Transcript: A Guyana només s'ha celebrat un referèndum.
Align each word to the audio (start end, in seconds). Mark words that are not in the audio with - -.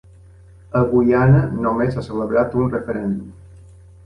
A 0.79 0.79
Guyana 0.93 1.41
només 1.67 1.93
s'ha 1.97 2.05
celebrat 2.09 2.57
un 2.63 2.73
referèndum. 2.73 3.31